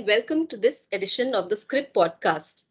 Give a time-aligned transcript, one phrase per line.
[0.00, 2.62] and welcome to this edition of the Scrip podcast.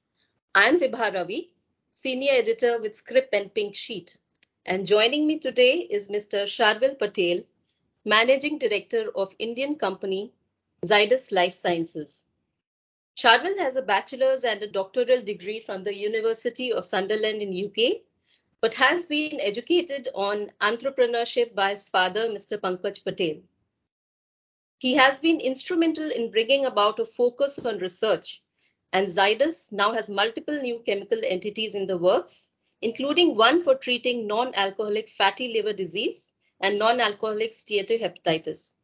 [0.55, 1.51] I'm Vibha Ravi,
[1.91, 4.17] Senior Editor with Scrip and Pink Sheet.
[4.65, 6.45] And joining me today is Mr.
[6.45, 7.43] Sharvil Patel,
[8.03, 10.31] Managing Director of Indian company
[10.83, 12.25] Zydus Life Sciences.
[13.15, 18.01] Sharvil has a bachelor's and a doctoral degree from the University of Sunderland in UK,
[18.59, 22.57] but has been educated on entrepreneurship by his father, Mr.
[22.57, 23.43] Pankaj Patel.
[24.79, 28.41] He has been instrumental in bringing about a focus on research,
[28.93, 32.49] and Zydus now has multiple new chemical entities in the works,
[32.81, 38.75] including one for treating non-alcoholic fatty liver disease and non-alcoholic steatohepatitis.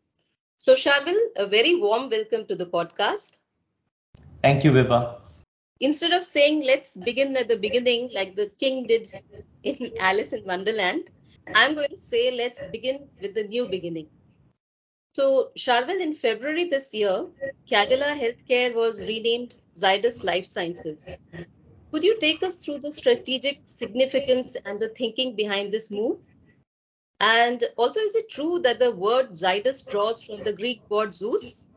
[0.59, 3.40] So, Sharvil, a very warm welcome to the podcast.
[4.41, 5.21] Thank you, Vibha.
[5.80, 9.07] Instead of saying let's begin at the beginning like the king did
[9.63, 11.09] in Alice in Wonderland,
[11.54, 14.09] I'm going to say let's begin with the new beginning.
[15.16, 17.27] So, Sharvil, in February this year,
[17.71, 21.10] Cadila Healthcare was renamed Zydus Life Sciences.
[21.94, 26.20] Could you take us through the strategic significance and the thinking behind this move?
[27.21, 31.68] And also, is it true that the word Zydus draws from the Greek god Zeus?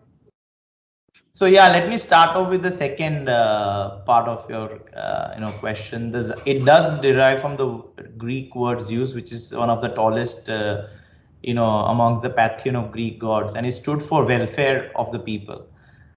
[1.33, 5.43] So yeah, let me start off with the second uh, part of your uh, you
[5.43, 6.11] know question.
[6.11, 7.85] There's, it does derive from the
[8.17, 10.89] Greek word Zeus, which is one of the tallest uh,
[11.43, 15.19] you know, amongst the pantheon of Greek gods, and it stood for welfare of the
[15.19, 15.67] people.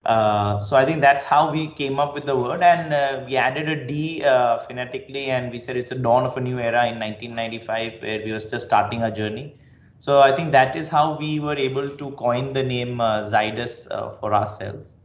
[0.06, 3.38] Uh, so I think that's how we came up with the word, and uh, we
[3.38, 6.88] added a D uh, phonetically, and we said it's a dawn of a new era
[6.88, 9.56] in 1995, where we were just starting our journey.
[10.00, 13.88] So I think that is how we were able to coin the name uh, Zydus
[13.92, 14.96] uh, for ourselves.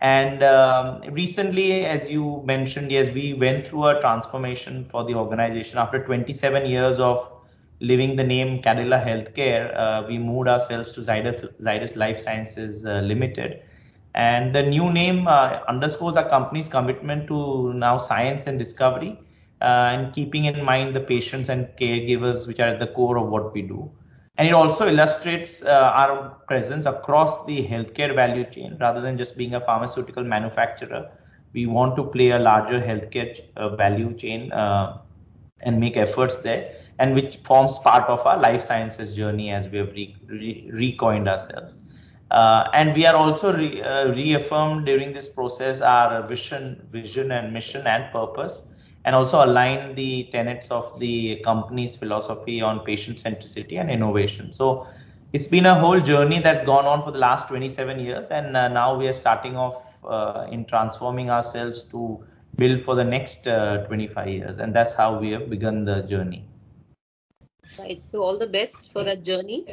[0.00, 5.78] And um, recently, as you mentioned, yes, we went through a transformation for the organization
[5.78, 7.30] after 27 years of
[7.80, 13.00] living the name Cadila Healthcare, uh, we moved ourselves to Zydus, Zydus Life Sciences uh,
[13.00, 13.62] Limited.
[14.14, 19.18] And the new name uh, underscores our company's commitment to now science and discovery
[19.62, 23.28] uh, and keeping in mind the patients and caregivers, which are at the core of
[23.28, 23.90] what we do.
[24.36, 29.36] And it also illustrates uh, our presence across the healthcare value chain rather than just
[29.36, 31.10] being a pharmaceutical manufacturer.
[31.52, 34.50] We want to play a larger healthcare uh, value chain
[35.62, 39.78] and make efforts there and which forms part of our life sciences journey as we
[39.78, 41.80] have re- re- recoined ourselves.
[42.30, 47.52] Uh, and we are also re- uh, reaffirmed during this process our vision, vision and
[47.52, 48.68] mission and purpose,
[49.04, 54.52] and also align the tenets of the company's philosophy on patient centricity and innovation.
[54.52, 54.86] So
[55.32, 58.68] it's been a whole journey that's gone on for the last 27 years, and uh,
[58.68, 62.24] now we are starting off uh, in transforming ourselves to
[62.56, 66.49] build for the next uh, 25 years, and that's how we have begun the journey.
[67.80, 68.02] Right.
[68.04, 69.66] So all the best for that journey.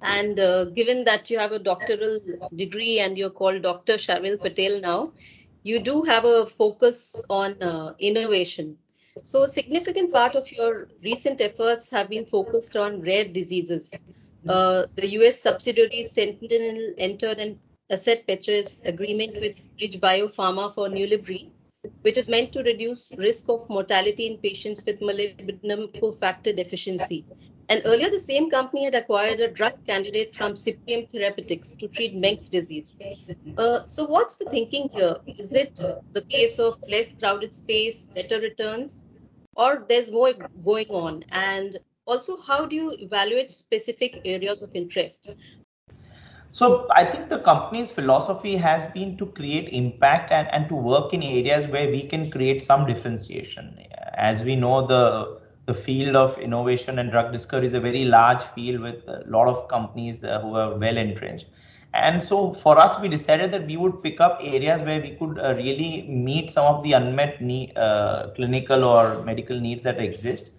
[0.00, 2.18] And uh, given that you have a doctoral
[2.54, 3.94] degree and you're called Dr.
[3.94, 5.12] Sharvil Patel now,
[5.62, 8.78] you do have a focus on uh, innovation.
[9.22, 13.94] So a significant part of your recent efforts have been focused on rare diseases.
[14.48, 17.60] Uh, the US subsidiary Sentynl entered an
[17.90, 21.50] asset purchase agreement with BridgeBio Pharma for Nulibry
[22.02, 27.24] which is meant to reduce risk of mortality in patients with molybdenum cofactor deficiency.
[27.68, 32.14] And earlier, the same company had acquired a drug candidate from Cyprium Therapeutics to treat
[32.14, 32.94] Menkes disease.
[33.56, 35.16] Uh, so, what's the thinking here?
[35.26, 35.80] Is it
[36.12, 39.04] the case of less crowded space, better returns,
[39.56, 40.34] or there's more
[40.64, 41.24] going on?
[41.30, 45.36] And also, how do you evaluate specific areas of interest?
[46.52, 51.14] So I think the company's philosophy has been to create impact and, and to work
[51.14, 53.78] in areas where we can create some differentiation.
[54.18, 58.42] As we know, the the field of innovation and drug discovery is a very large
[58.42, 61.46] field with a lot of companies uh, who are well entrenched.
[61.94, 65.38] And so for us, we decided that we would pick up areas where we could
[65.38, 70.50] uh, really meet some of the unmet need, uh, clinical or medical needs that exist,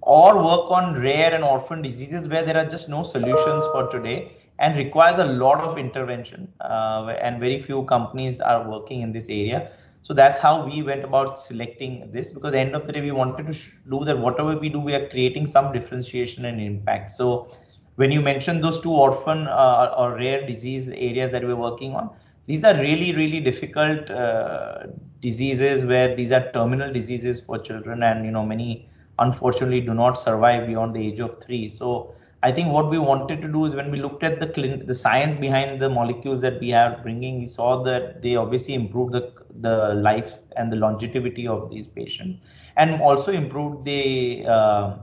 [0.00, 4.35] or work on rare and orphan diseases where there are just no solutions for today
[4.58, 9.28] and requires a lot of intervention uh, and very few companies are working in this
[9.28, 9.70] area.
[10.02, 13.00] So that's how we went about selecting this because at the end of the day
[13.00, 13.58] we wanted to
[13.90, 17.10] do that whatever we do we are creating some differentiation and impact.
[17.10, 17.48] So
[17.96, 22.10] when you mentioned those two orphan uh, or rare disease areas that we're working on
[22.46, 24.84] these are really really difficult uh,
[25.20, 28.88] diseases where these are terminal diseases for children and you know many
[29.18, 33.40] unfortunately do not survive beyond the age of 3 so I think what we wanted
[33.42, 36.60] to do is when we looked at the clin- the science behind the molecules that
[36.60, 41.48] we are bringing, we saw that they obviously improved the the life and the longevity
[41.48, 42.40] of these patients,
[42.76, 44.96] and also improved the uh,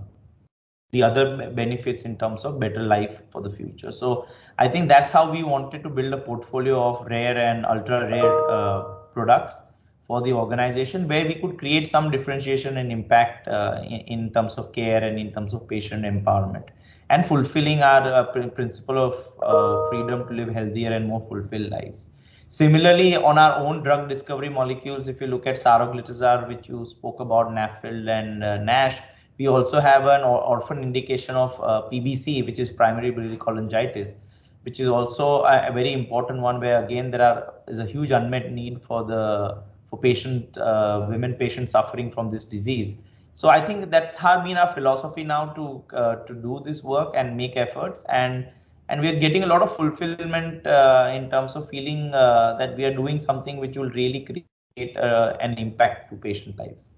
[0.92, 3.92] the other benefits in terms of better life for the future.
[3.92, 4.28] So
[4.60, 8.50] I think that's how we wanted to build a portfolio of rare and ultra rare
[8.50, 9.60] uh, products
[10.06, 14.56] for the organization where we could create some differentiation and impact uh, in, in, terms
[14.56, 16.66] of care and in terms of patient empowerment
[17.10, 22.08] and fulfilling our uh, principle of uh, freedom to live healthier and more fulfilled lives.
[22.48, 27.20] Similarly, on our own drug discovery molecules, if you look at saroglitazar, which you spoke
[27.20, 29.00] about, NAFLD and uh, NASH,
[29.38, 34.14] we also have an orphan indication of uh, PBC, which is primary biliary cholangitis,
[34.62, 38.12] which is also a, a, very important one where again there are is a huge
[38.12, 39.58] unmet need for the
[39.90, 42.96] for patient uh, women patients suffering from this disease.
[43.34, 47.14] So I think that's how been our philosophy now to uh, to do this work
[47.16, 48.48] and make efforts and
[48.90, 52.78] and we are getting a lot of fulfillment uh, in terms of feeling uh, that
[52.78, 56.92] we are doing something which will really create uh, an impact to patient lives.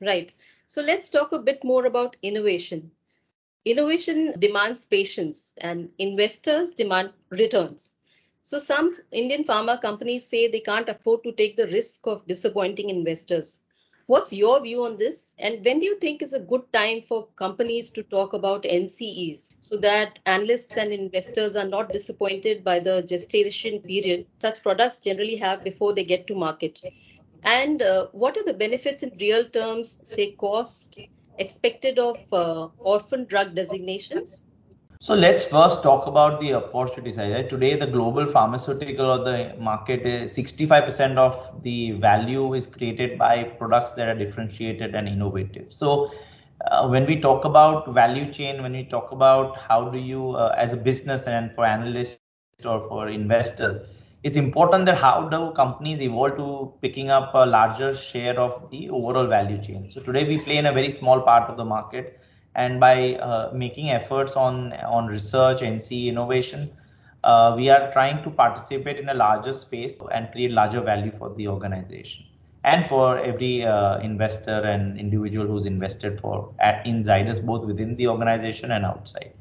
[0.00, 0.32] Right.
[0.66, 2.90] So let's talk a bit more about innovation.
[3.64, 7.94] Innovation demands patience and investors demand returns.
[8.42, 12.88] So some Indian pharma companies say they can't afford to take the risk of disappointing
[12.88, 13.60] investors.
[14.10, 15.36] What's your view on this?
[15.38, 19.52] And when do you think is a good time for companies to talk about NCEs
[19.60, 25.36] so that analysts and investors are not disappointed by the gestation period such products generally
[25.36, 26.80] have before they get to market?
[27.44, 30.98] And uh, what are the benefits in real terms, say cost,
[31.38, 34.42] expected of uh, orphan drug designations?
[35.02, 37.48] So let's first talk about the opportunity side.
[37.48, 43.44] Today, the global pharmaceutical or the market is 65% of the value is created by
[43.44, 45.72] products that are differentiated and innovative.
[45.72, 46.10] So
[46.70, 50.54] uh, when we talk about value chain, when we talk about how do you, uh,
[50.58, 53.42] as a business and for analysts or for investors,
[53.80, 58.88] it's important that how do companies evolve to picking up a larger share of the
[58.90, 59.88] overall value chain.
[59.88, 62.20] So today we play in a very small part of the market
[62.54, 66.70] and by uh, making efforts on on research and see innovation
[67.24, 71.34] uh, we are trying to participate in a larger space and create larger value for
[71.34, 72.24] the organization
[72.64, 78.06] and for every uh, investor and individual who's invested for at in both within the
[78.06, 79.32] organization and outside.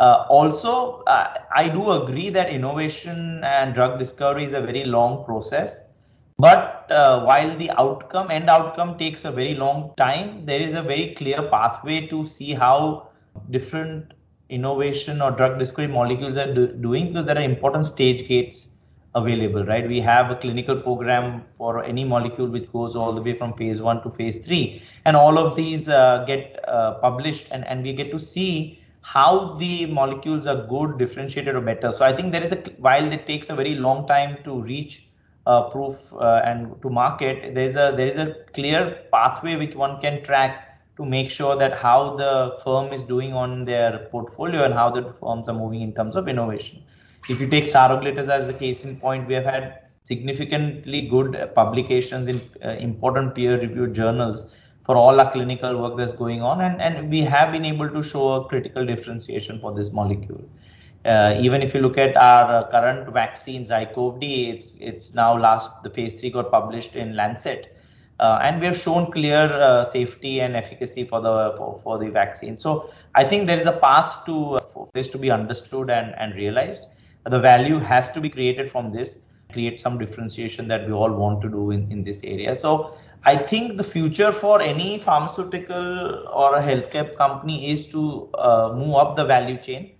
[0.00, 5.24] Uh, also, uh, I do agree that innovation and drug discovery is a very long
[5.24, 5.94] process
[6.38, 10.82] but uh, while the outcome end outcome takes a very long time, there is a
[10.82, 13.08] very clear pathway to see how
[13.50, 14.14] different
[14.48, 18.70] innovation or drug discovery molecules are do doing because there are important stage gates
[19.14, 19.88] available, right?
[19.88, 23.80] We have a clinical program for any molecule which goes all the way from phase
[23.80, 27.92] one to phase three, and all of these uh, get uh, published, and, and we
[27.92, 31.90] get to see how the molecules are good, differentiated, or better.
[31.90, 35.07] So I think there is a while it takes a very long time to reach
[35.70, 38.80] proof uh, and to market, there is a there is a clear
[39.12, 40.64] pathway which one can track
[40.98, 45.02] to make sure that how the firm is doing on their portfolio and how the
[45.20, 46.82] firms are moving in terms of innovation.
[47.28, 52.26] If you take saroglitazar as a case in point, we have had significantly good publications
[52.26, 54.44] in uh, important peer-reviewed journals
[54.84, 58.02] for all our clinical work that's going on, and, and we have been able to
[58.02, 60.42] show a critical differentiation for this molecule.
[61.04, 65.82] Uh, even if you look at our uh, current vaccine, ZyCoV-D, it's it's now last
[65.84, 67.76] the phase three got published in Lancet,
[68.18, 72.10] uh, and we have shown clear uh, safety and efficacy for the for, for the
[72.10, 72.58] vaccine.
[72.58, 76.34] So I think there is a path to uh, this to be understood and and
[76.34, 76.86] realized.
[77.24, 79.18] The value has to be created from this,
[79.52, 82.56] create some differentiation that we all want to do in in this area.
[82.56, 82.94] So.
[83.24, 88.94] I think the future for any pharmaceutical or a healthcare company is to uh, move
[88.94, 89.90] up the value chain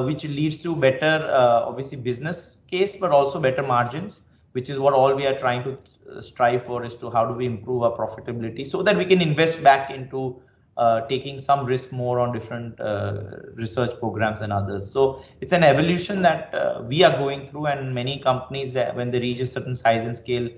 [0.00, 4.22] which leads to better, uh, obviously, business case, but also better margins,
[4.52, 7.34] which is what all we are trying to uh, strive for is to how do
[7.34, 10.40] we improve our profitability so that we can invest back into
[10.78, 13.22] uh, taking some risk more on different uh,
[13.54, 14.90] research programs and others.
[14.90, 19.20] So it's an evolution that uh, we are going through, and many companies, when they
[19.20, 20.48] reach a certain size and scale,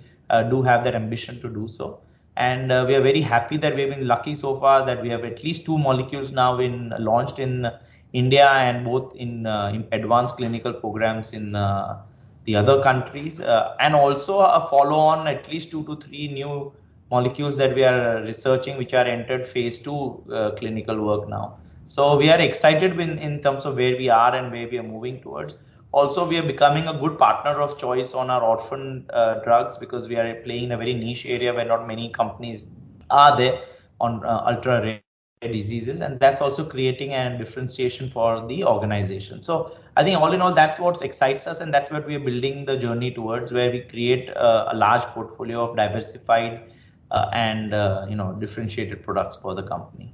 [0.51, 2.01] do have that ambition to do so.
[2.37, 5.25] And we are very happy that we have been lucky so far that we have
[5.25, 7.71] at least two molecules now in launched in
[8.15, 12.01] India and both in, uh, in advanced clinical programs in uh,
[12.45, 16.73] the other countries, uh, and also a follow on at least two to three new
[17.11, 20.23] molecules that we are researching, which are entered phase two
[20.59, 21.59] clinical work now.
[21.87, 24.83] So we are excited in, in terms of where we are and where we are
[24.83, 25.59] moving towards.
[25.93, 30.09] Also, we are becoming a good partner of choice on our orphan uh, drugs because
[30.09, 32.65] we are playing in a very niche area where not many companies
[33.11, 33.63] are there
[34.01, 35.04] on uh, ultra rare
[35.53, 40.41] diseases and that's also creating a differentiation for the organization so i think all in
[40.41, 43.71] all that's what excites us and that's what we are building the journey towards where
[43.71, 46.73] we create a, a large portfolio of diversified
[47.11, 50.13] uh, and uh, you know differentiated products for the company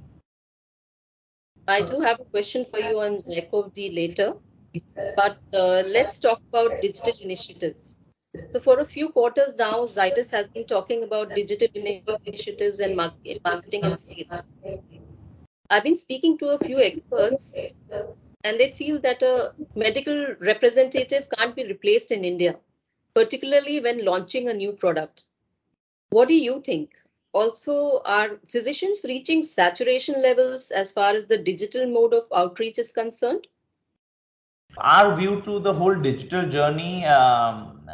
[1.67, 4.33] I do have a question for you on ZyCoV-D later,
[5.15, 7.95] but uh, let's talk about digital initiatives.
[8.53, 11.67] So for a few quarters now, Zydus has been talking about digital
[12.25, 14.43] initiatives and marketing and sales.
[15.71, 17.55] I've been speaking to a few experts
[18.43, 22.57] and they feel that a medical representative can't be replaced in India,
[23.13, 25.23] particularly when launching a new product.
[26.09, 26.91] What do you think?
[27.31, 32.91] Also, are physicians reaching saturation levels as far as the digital mode of outreach is
[32.91, 33.47] concerned?
[34.77, 37.89] Our view to the whole digital journey um,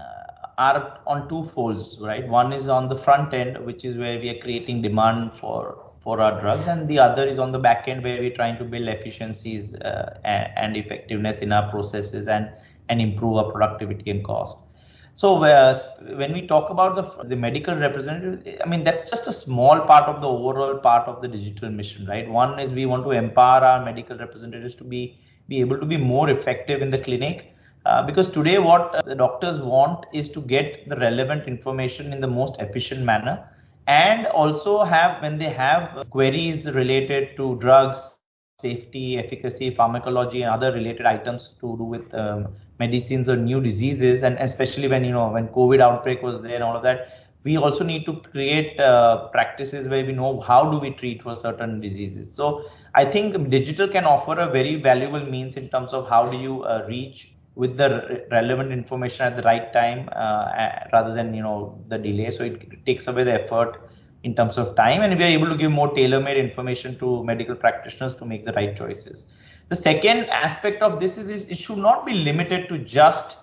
[0.57, 2.27] are on two folds, right?
[2.27, 6.21] One is on the front end, which is where we are creating demand for for
[6.21, 8.87] our drugs, and the other is on the back end where we're trying to build
[8.87, 12.49] efficiencies uh, and, effectiveness in our processes and
[12.87, 14.57] and improve our productivity and cost.
[15.21, 15.73] So uh,
[16.21, 20.07] when we talk about the the medical representative, I mean that's just a small part
[20.13, 22.31] of the overall part of the digital mission, right?
[22.37, 25.01] One is we want to empower our medical representatives to be
[25.49, 27.45] be able to be more effective in the clinic
[27.85, 32.33] uh, because today what the doctors want is to get the relevant information in the
[32.39, 33.37] most efficient manner
[33.87, 38.19] and also have when they have queries related to drugs
[38.59, 42.47] safety efficacy pharmacology and other related items to do with um,
[42.79, 46.63] medicines or new diseases and especially when you know when covid outbreak was there and
[46.63, 50.79] all of that we also need to create uh, practices where we know how do
[50.79, 52.33] we treat for certain diseases.
[52.33, 52.65] So
[52.95, 56.63] i think digital can offer a very valuable means in terms of how do you
[56.63, 61.83] uh, reach with the relevant information at the right time uh, rather than you know
[61.87, 62.29] the delay.
[62.29, 63.89] So it, it, takes away the effort
[64.23, 67.55] in terms of time and we are able to give more tailor-made information to medical
[67.55, 69.25] practitioners to make the right choices.
[69.69, 73.37] The second aspect of this is, is it should not be limited to just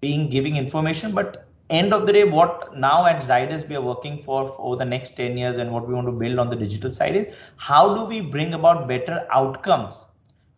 [0.00, 4.20] being giving information but end of the day what now at Zydus we are working
[4.22, 6.56] for, for over the next 10 years and what we want to build on the
[6.56, 10.08] digital side is how do we bring about better outcomes?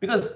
[0.00, 0.30] Because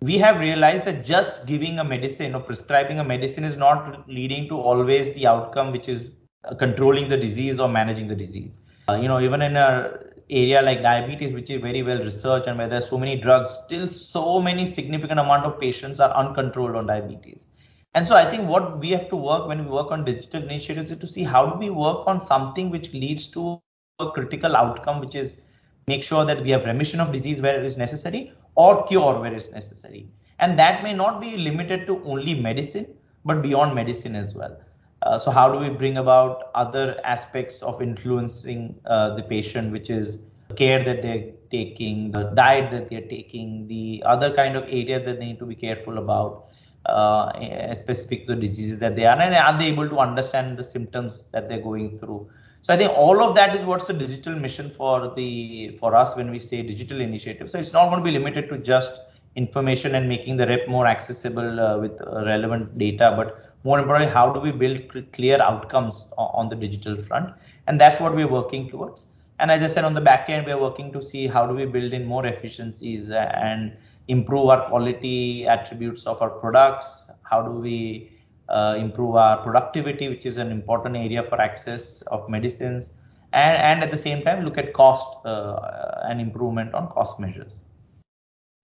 [0.00, 4.48] we have realized that just giving a medicine or prescribing a medicine is not leading
[4.48, 6.12] to always the outcome which is
[6.44, 8.58] uh, controlling the disease or managing the disease.
[8.88, 9.98] Uh, you know even in a
[10.30, 13.86] area like diabetes which is very well researched and where there's so many drugs still
[13.88, 17.48] so many significant amount of patients are uncontrolled on diabetes.
[17.94, 20.92] And so i think what we have to work when we work on digital initiatives
[20.92, 23.60] is to see how do we work on something which leads to
[23.98, 25.40] a critical outcome which is
[25.88, 28.32] make sure that we have remission of disease where it is necessary
[28.64, 30.06] or cure where it's necessary.
[30.40, 32.86] And that may not be limited to only medicine,
[33.24, 34.56] but beyond medicine as well.
[35.02, 39.90] Uh, so how do we bring about other aspects of influencing uh, the patient, which
[39.90, 40.18] is
[40.56, 45.20] care that they're taking, the diet that they're taking, the other kind of areas that
[45.20, 46.46] they need to be careful about,
[46.86, 50.64] uh, specific to the diseases that they are, and are they able to understand the
[50.64, 52.28] symptoms that they're going through?
[52.62, 56.16] So I think all of that is what's the digital mission for the for us
[56.16, 57.50] when we say digital initiative.
[57.50, 59.00] So it's not going to be limited to just
[59.36, 64.12] information and making the rep more accessible uh, with uh, relevant data, but more importantly,
[64.12, 67.34] how do we build clear outcomes on the digital front?
[67.66, 69.06] And that's what we're working towards.
[69.40, 71.64] And as I said, on the back end, we're working to see how do we
[71.64, 73.76] build in more efficiencies and
[74.08, 77.10] improve our quality attributes of our products.
[77.22, 78.17] How do we
[78.48, 82.90] uh, improve our productivity, which is an important area for access of medicines,
[83.32, 87.60] and, and at the same time look at cost uh, and improvement on cost measures.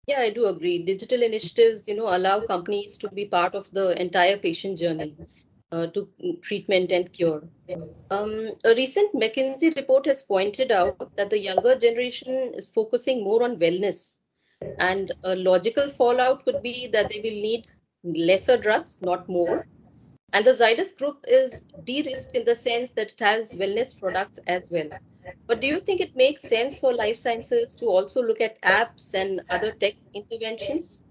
[0.07, 0.83] Yeah, I do agree.
[0.83, 5.15] Digital initiatives, you know, allow companies to be part of the entire patient journey
[5.71, 6.09] uh, to
[6.41, 7.43] treatment and cure.
[8.09, 13.43] Um, a recent McKinsey report has pointed out that the younger generation is focusing more
[13.43, 14.17] on wellness,
[14.79, 17.67] and a logical fallout could be that they will need
[18.03, 19.65] lesser drugs, not more.
[20.33, 24.71] And the Zydus group is de-risked in the sense that it has wellness products as
[24.71, 24.89] well.
[25.45, 29.13] But do you think it makes sense for life sciences to also look at apps
[29.13, 31.03] and other tech interventions?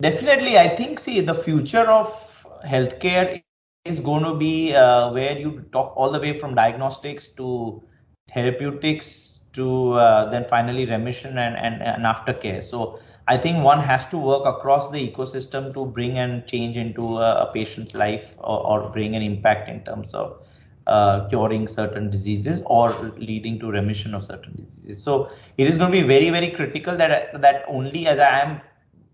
[0.00, 3.42] Definitely, I think see the future of healthcare
[3.84, 7.82] is going to be uh, where you talk all the way from diagnostics to
[8.28, 12.62] therapeutics to uh, then finally remission and, and, and aftercare.
[12.62, 17.18] So I think one has to work across the ecosystem to bring and change into
[17.18, 20.40] a, a patient's life or, or, bring an impact in terms of
[20.86, 25.02] uh, curing certain diseases or leading to remission of certain diseases.
[25.02, 28.60] So it is going to be very, very critical that that only as I am,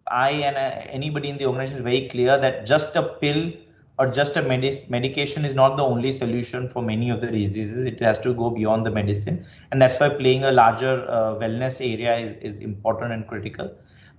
[0.09, 3.53] I and uh, anybody in the organization is very clear that just a pill
[4.01, 7.87] or just a medic- medication is not the only solution for many of the diseases.
[7.87, 11.81] It has to go beyond the medicine, and that's why playing a larger uh, wellness
[11.81, 13.71] area is, is important and critical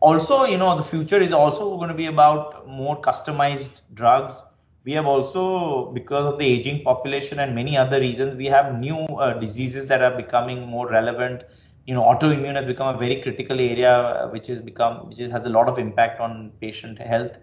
[0.01, 4.41] also you know the future is also going to be about more customized drugs.
[4.83, 8.97] We have also because of the aging population and many other reasons we have new
[8.97, 11.43] uh, diseases that are becoming more relevant.
[11.85, 15.45] You know autoimmune has become a very critical area uh, which has become which has
[15.45, 17.37] a lot of impact on patient health.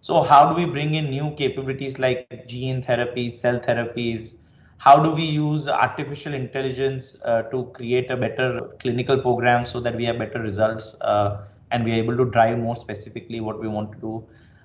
[0.00, 4.34] So how do we bring in new capabilities like gene therapies cell therapies?
[4.76, 9.96] How do we use artificial intelligence uh, to create a better clinical program so that
[9.96, 13.68] we have better results uh, and we are able to drive more specifically what we
[13.68, 14.24] want to do.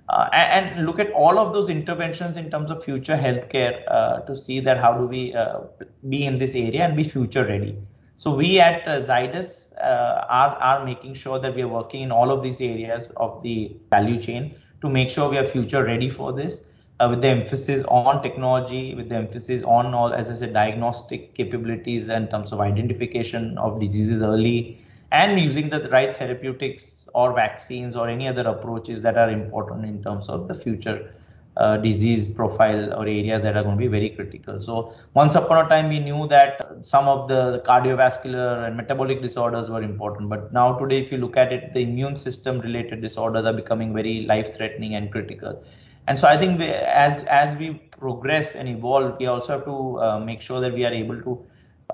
[0.10, 4.20] Uh, and, and, look at all of those interventions in terms of future healthcare uh,
[4.22, 5.60] to see that how do we uh,
[6.08, 7.78] be in this area and be future ready.
[8.16, 12.12] So we at uh, Zydus uh, are, are making sure that we are working in
[12.12, 16.10] all of these areas of the value chain to make sure we are future ready
[16.10, 16.64] for this
[17.00, 21.36] uh, with the emphasis on technology, with the emphasis on all, as I said, diagnostic
[21.36, 27.96] capabilities in terms of identification of diseases early and using the right therapeutics or vaccines
[27.96, 31.14] or any other approaches that are important in terms of the future
[31.58, 34.62] uh, disease profile or areas that are going to be very critical.
[34.62, 39.70] So once upon a time, we knew that some of the cardiovascular and metabolic disorders
[39.70, 40.30] were important.
[40.30, 43.94] But now today, if you look at it, the immune system related disorders are becoming
[43.94, 45.64] very life threatening and critical.
[46.08, 50.00] And so I think we, as, as we progress and evolve, we also have to
[50.00, 51.44] uh, make sure that we are able to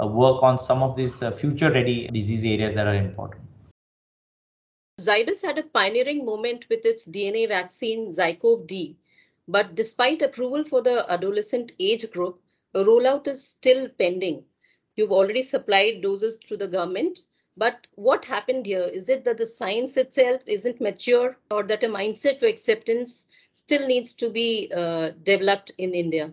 [0.02, 3.42] work on some of these uh, future ready disease areas that are important.
[5.00, 8.96] Zydus had a pioneering moment with its DNA vaccine Zycov D
[9.48, 12.42] but despite approval for the adolescent age group,
[12.74, 14.46] a rollout is still pending.
[14.96, 17.20] You've already supplied doses to the government,
[17.58, 18.84] but what happened here?
[18.84, 23.86] Is it that the science itself isn't mature or that a mindset for acceptance still
[23.86, 26.32] needs to be uh, developed in India?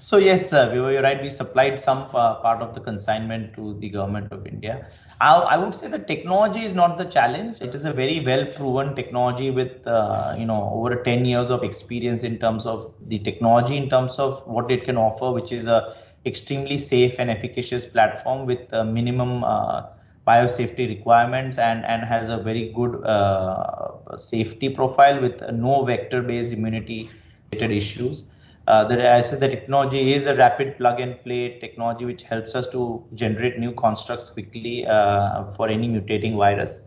[0.00, 1.20] So yes, sir, we were right.
[1.20, 4.86] We supplied some uh, part of the consignment to the government of India.
[5.20, 7.60] I, I, would say the technology is not the challenge.
[7.60, 11.64] It is a very well proven technology with uh, you know over 10 years of
[11.64, 15.66] experience in terms of the technology, in terms of what it can offer, which is
[15.66, 19.82] a extremely safe and efficacious platform with minimum uh,
[20.28, 27.10] biosafety requirements and and has a very good uh, safety profile with no vector-based immunity
[27.52, 28.24] related issues.
[28.68, 32.68] Uh, I said the technology is a rapid plug and play technology which helps us
[32.68, 36.82] to generate new constructs quickly uh, for any mutating virus.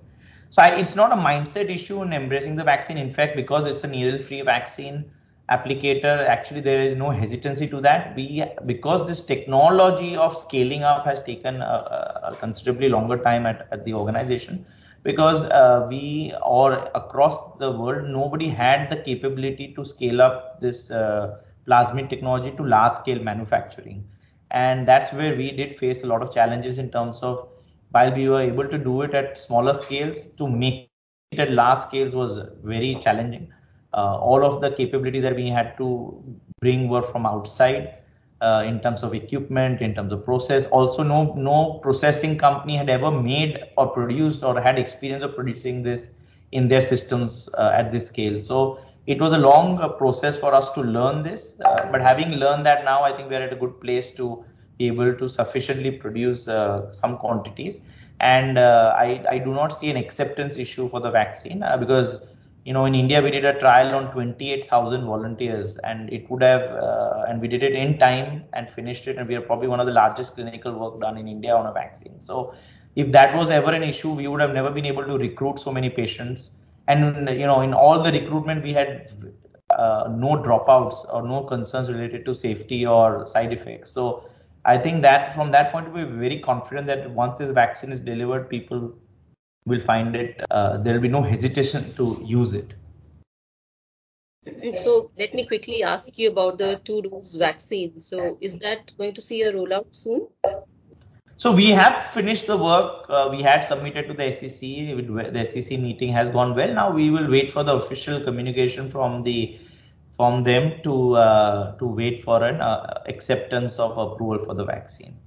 [0.51, 2.99] So it's not a mindset issue in embracing the vaccine.
[2.99, 5.05] In fact, because it's a needle-free vaccine
[5.49, 8.15] applicator, actually there is no hesitancy to that.
[8.15, 13.85] We because this technology of scaling up has taken a, considerably longer time at, at
[13.85, 14.67] the organization
[15.01, 20.91] because uh, we or across the world nobody had the capability to scale up this.
[21.67, 24.07] Plasmid technology to large scale manufacturing.
[24.51, 27.47] And that's where we did face a lot of challenges in terms of
[27.91, 30.89] while we were able to do it at smaller scales, to make
[31.31, 33.51] it at large scales was very challenging.
[33.93, 36.21] Uh, all of the capabilities that we had to
[36.59, 37.95] bring were from outside
[38.41, 40.65] uh, in terms of equipment, in terms of process.
[40.67, 45.83] Also, no no processing company had ever made or produced or had experience of producing
[45.83, 46.11] this
[46.51, 48.39] in their systems uh, at this scale.
[48.39, 52.31] So it was a long uh, process for us to learn this uh, but having
[52.31, 54.43] learned that now i think we're at a good place to
[54.81, 57.81] be able to sufficiently produce uh, some quantities.
[58.19, 62.21] And I, I do not see an acceptance issue for the vaccine because
[62.65, 66.61] you know in india we did a trial on 28000 volunteers and it would have
[66.87, 69.79] uh, and we did it in time and finished it and we are probably one
[69.79, 72.21] of the largest clinical work done in india on a vaccine.
[72.27, 72.53] So
[72.95, 75.71] if that was ever an issue we would have never been able to recruit so
[75.71, 76.51] many patients
[76.87, 79.33] and you know in all the recruitment we had
[79.77, 83.91] uh, no dropouts or no concerns related to safety or side effects.
[83.91, 84.25] So
[84.63, 87.91] i think that from that point of view we're very confident that once this vaccine
[87.91, 88.93] is delivered people
[89.65, 92.73] will find it uh, there will be no hesitation to use it.
[94.83, 97.99] So let me quickly ask you about the two dose vaccine.
[97.99, 100.27] So is that going to see a rollout soon
[101.41, 104.59] so we have finished the work uh, we had submitted to the SEC.
[104.61, 106.71] The SEC meeting has gone well.
[106.71, 109.59] Now we will wait for the official communication from the
[110.17, 115.17] from them to uh, to wait for an uh, acceptance of approval for the vaccine.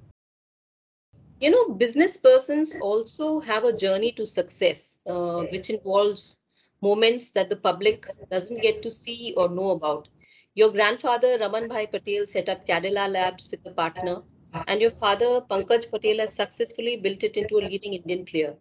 [1.40, 6.38] You know, business persons also have a journey to success, uh, which involves
[6.80, 10.06] moments that the public doesn't get to see or know about.
[10.54, 14.22] Your grandfather Raman Bhai Patel set up Cadila Labs with a partner
[14.66, 18.54] and your father, Pankaj Patel, has successfully built it into a leading Indian player.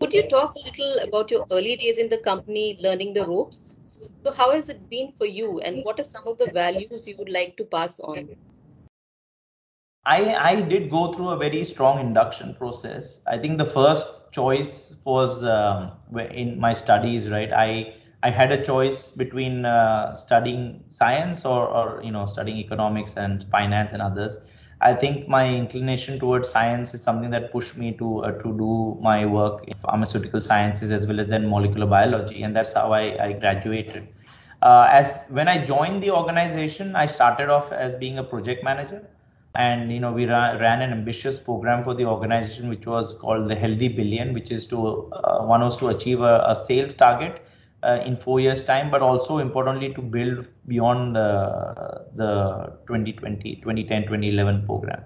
[0.00, 3.76] Could you talk a little about your early days in the company, learning the ropes?
[4.24, 7.16] So, how has it been for you, and what are some of the values you
[7.18, 8.36] would like to pass on?
[10.04, 13.24] I, I did go through a very strong induction process.
[13.26, 17.52] I think the first choice was um, in my studies, right?
[17.52, 23.14] I I had a choice between uh, studying science or, or you know studying economics
[23.16, 24.36] and finance and others
[24.82, 28.98] I think my inclination towards science is something that pushed me to uh, to do
[29.00, 33.02] my work in pharmaceutical sciences as well as then molecular biology, and that's how I,
[33.26, 34.08] I graduated.
[34.60, 39.04] Uh, as when I joined the organization, I started off as being a project manager,
[39.54, 43.48] and you know we ran, ran an ambitious program for the organization, which was called
[43.48, 47.40] the Healthy Billion, which is to uh, one was to achieve a, a sales target
[47.82, 54.66] in four years time but also importantly to build beyond uh, the 2020 2010 2011
[54.66, 55.02] program.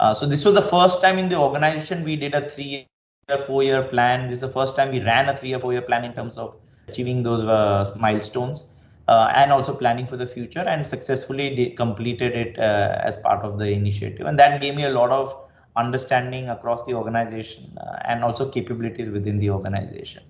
[0.00, 2.86] Uh, so this was the first time in the organization we did a three
[3.28, 4.28] year four year plan.
[4.28, 6.36] This is the first time we ran a three year four year plan in terms
[6.36, 6.56] of
[6.88, 8.66] achieving those uh, milestones
[9.08, 13.58] uh, and also planning for the future and successfully completed it uh, as part of
[13.58, 14.26] the initiative.
[14.26, 15.36] And that gave me a lot of
[15.76, 20.22] understanding across the organization and also capabilities within the organization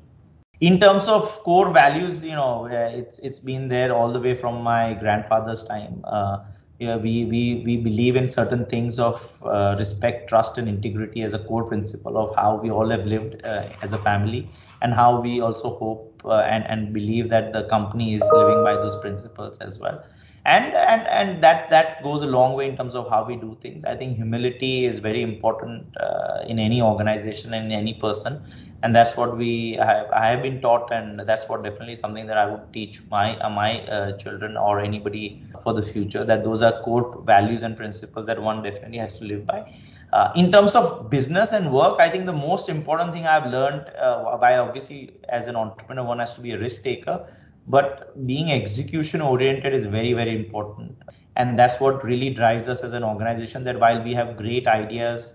[0.69, 4.63] in terms of core values you know it's it's been there all the way from
[4.63, 6.01] my grandfather's time.
[6.05, 6.39] Uh,
[6.81, 11.39] we we we believe in certain things of uh, respect trust and integrity as a
[11.39, 15.41] core principle of how we all have lived uh, as a family and how we
[15.41, 19.79] also hope uh, and and believe that the company is living by those principles as
[19.79, 20.03] well
[20.45, 23.57] and and and that that goes a long way in terms of how we do
[23.61, 28.43] things i think humility is very important uh, in any organization and any person
[28.83, 32.37] and that's what we have, I have been taught, and that's what definitely something that
[32.37, 36.25] I would teach my uh, my uh, children or anybody for the future.
[36.25, 39.73] That those are core values and principles that one definitely has to live by.
[40.13, 43.87] Uh, in terms of business and work, I think the most important thing I've learned
[43.97, 47.25] uh, by obviously as an entrepreneur, one has to be a risk taker,
[47.67, 50.97] but being execution oriented is very very important,
[51.37, 53.65] and that's what really drives us as an organization.
[53.65, 55.33] That while we have great ideas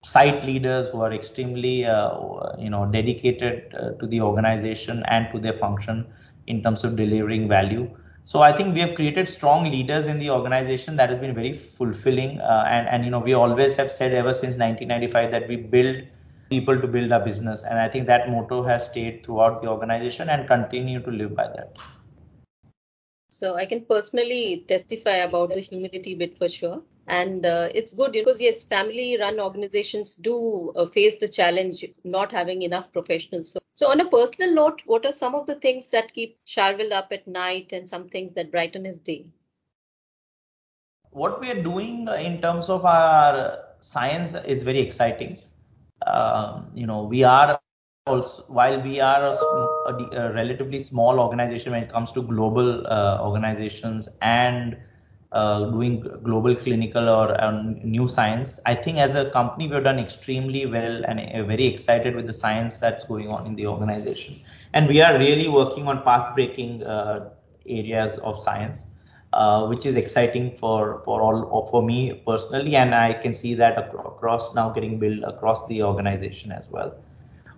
[0.03, 2.11] site leaders who are extremely, uh,
[2.59, 6.07] you know, dedicated uh, to the organization and to their function
[6.47, 7.89] in terms of delivering value.
[8.27, 11.53] So I think we have created strong leaders in the organization that has been very
[11.53, 12.41] fulfilling.
[12.41, 16.03] Uh, and and you know, we always have said ever since 1995 that we build
[16.51, 17.63] people to build a business.
[17.63, 21.47] And I think that motto has stayed throughout the organization and continue to live by
[21.55, 21.79] that.
[23.29, 26.83] So I can personally testify about the humility bit for sure.
[27.07, 32.33] And uh, it's good because yes, family run organizations do uh, face the challenge not
[32.33, 33.53] having enough professionals.
[33.53, 36.93] So, so on a personal note, what are some of the things that keep Sharvil
[36.93, 39.27] up at night and some things that brighten his day?
[41.11, 45.39] What we are doing in terms of our science is very exciting
[46.07, 47.61] um, you know, we are
[48.07, 52.87] also, while we are a, a, a, relatively small organization when it comes to global
[52.87, 54.77] uh, organizations and
[55.33, 59.99] uh, doing global clinical or um, new science, I think as a company we've done
[59.99, 64.41] extremely well and uh, very excited with the science that's going on in the organization.
[64.73, 67.31] And we are really working on path-breaking uh,
[67.67, 68.85] areas of science
[69.33, 73.77] uh, which is exciting for for all for me personally, and I can see that
[73.79, 76.95] across now getting built across the organization as well.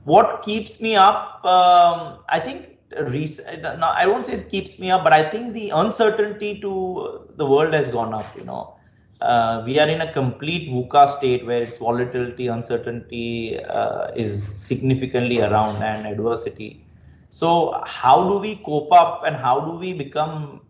[0.05, 1.45] What keeps me up?
[1.45, 5.71] Um, I think no, I won't say it keeps me up, but I think the
[5.71, 8.37] uncertainty to the world has gone up.
[8.37, 8.75] You know,
[9.21, 15.41] uh, we are in a complete VUCA state where its volatility, uncertainty uh, is significantly
[15.41, 16.85] around and adversity.
[17.31, 20.63] So, how do we cope up and how do we become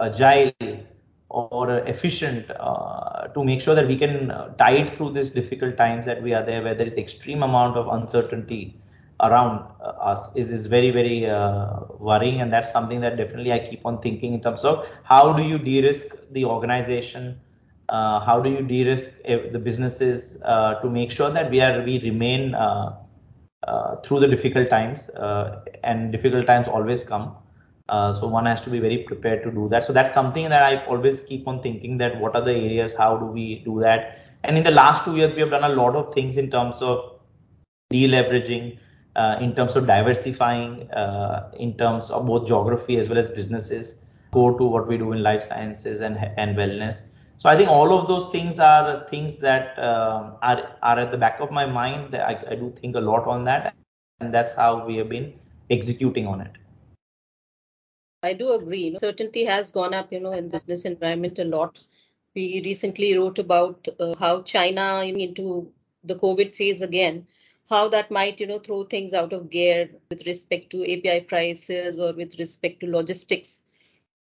[0.00, 0.52] agile
[1.28, 6.22] or efficient uh, to make sure that we can tide through these difficult times that
[6.22, 8.80] we are there where there is extreme amount of uncertainty
[9.20, 13.58] around uh, us is, is very very uh, worrying and that's something that definitely i
[13.58, 17.38] keep on thinking in terms of how do you de-risk the organization
[17.88, 22.00] uh, how do you de-risk the businesses uh, to make sure that we are we
[22.02, 22.96] remain uh,
[24.04, 25.08] through the difficult times
[25.82, 27.34] and difficult times always come
[27.88, 29.84] uh, so one has to be very prepared to do that.
[29.84, 33.16] So that's something that I always keep on thinking that what are the areas, how
[33.16, 34.18] do we do that?
[34.42, 36.82] And in the last two years, we have done a lot of things in terms
[36.82, 37.20] of
[37.92, 38.80] deleveraging, uh,
[39.40, 43.98] in terms of diversifying, uh, in terms of both geography as well as businesses,
[44.32, 47.02] go to what we do in life sciences and and wellness.
[47.38, 51.18] So I think all of those things are things that uh, are are at the
[51.18, 52.14] back of my mind.
[52.14, 53.74] I, I do think a lot on that,
[54.20, 55.32] and that's how we have been
[55.70, 56.52] executing on it.
[58.22, 58.96] I do agree.
[58.98, 61.82] Certainty has gone up, you know, in business environment a lot.
[62.34, 65.72] We recently wrote about uh, how China into
[66.04, 67.26] the COVID phase again,
[67.68, 71.98] how that might, you know, throw things out of gear with respect to API prices
[72.00, 73.62] or with respect to logistics.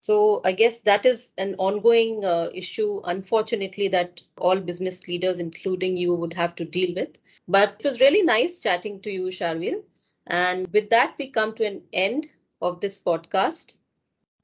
[0.01, 5.97] So I guess that is an ongoing uh, issue, unfortunately, that all business leaders, including
[5.97, 7.19] you, would have to deal with.
[7.49, 9.83] But it was really nice chatting to you, Sharvil.
[10.27, 12.29] And with that, we come to an end
[12.63, 13.77] of this podcast.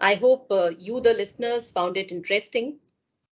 [0.01, 2.79] I hope uh, you, the listeners, found it interesting.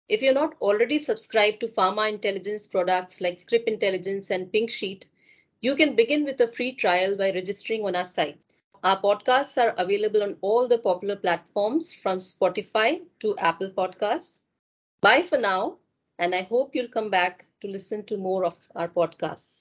[0.07, 5.05] If you're not already subscribed to pharma intelligence products like Scrip Intelligence and Pink Sheet,
[5.61, 8.41] you can begin with a free trial by registering on our site.
[8.83, 14.39] Our podcasts are available on all the popular platforms from Spotify to Apple Podcasts.
[15.01, 15.79] Bye for now,
[16.17, 19.58] and I hope you'll come back to listen to more of our podcasts.